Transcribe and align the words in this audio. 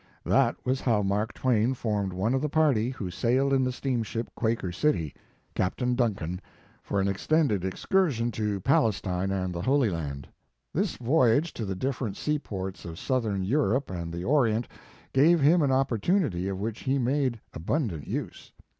That 0.25 0.55
was 0.65 0.81
how 0.81 1.03
Mark 1.03 1.31
Twain 1.31 1.75
formed 1.75 2.11
one 2.11 2.33
of 2.33 2.41
the 2.41 2.49
party 2.49 2.89
who 2.89 3.11
sailed 3.11 3.53
in 3.53 3.63
the 3.63 3.71
steamship" 3.71 4.31
Quaker 4.35 4.71
City," 4.71 5.13
Captain 5.53 5.93
Duncan, 5.93 6.41
for 6.81 6.99
an 6.99 7.07
extended 7.07 7.63
excursion 7.63 8.31
to 8.31 8.59
Palestine 8.61 9.29
and 9.29 9.53
the 9.53 9.61
Holy 9.61 9.91
Land. 9.91 10.27
This 10.73 10.95
voyage 10.95 11.53
to 11.53 11.65
the 11.65 11.75
different 11.75 12.17
seaports 12.17 12.83
of 12.83 12.97
Southern 12.97 13.43
Europe 13.43 13.91
and 13.91 14.11
the 14.11 14.23
Orient 14.25 14.67
gave 15.13 15.39
him 15.39 15.61
an 15.61 15.71
opportunity 15.71 16.47
of 16.47 16.59
which 16.59 16.79
he 16.79 16.97
made 16.97 17.39
abundant 17.53 18.07
use. 18.07 18.51